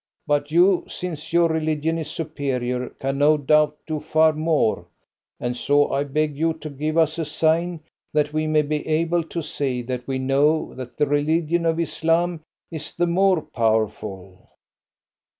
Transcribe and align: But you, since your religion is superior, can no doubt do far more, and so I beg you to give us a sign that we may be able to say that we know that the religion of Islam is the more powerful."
But 0.25 0.49
you, 0.49 0.85
since 0.87 1.31
your 1.31 1.47
religion 1.47 1.99
is 1.99 2.09
superior, 2.09 2.89
can 2.97 3.19
no 3.19 3.37
doubt 3.37 3.77
do 3.85 3.99
far 3.99 4.33
more, 4.33 4.87
and 5.39 5.55
so 5.55 5.91
I 5.93 6.05
beg 6.05 6.35
you 6.35 6.53
to 6.55 6.71
give 6.71 6.97
us 6.97 7.19
a 7.19 7.23
sign 7.25 7.81
that 8.11 8.33
we 8.33 8.47
may 8.47 8.63
be 8.63 8.87
able 8.87 9.21
to 9.25 9.43
say 9.43 9.83
that 9.83 10.07
we 10.07 10.17
know 10.17 10.73
that 10.73 10.97
the 10.97 11.05
religion 11.05 11.67
of 11.67 11.79
Islam 11.79 12.41
is 12.71 12.95
the 12.95 13.05
more 13.05 13.43
powerful." 13.43 14.49